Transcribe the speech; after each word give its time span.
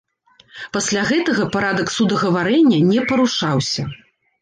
Пасля 0.77 1.03
гэтага 1.09 1.47
парадак 1.57 1.87
судагаварэння 1.99 2.83
не 2.91 3.07
парушаўся. 3.15 3.91